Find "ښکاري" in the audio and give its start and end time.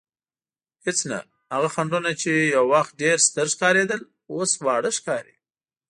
4.97-5.35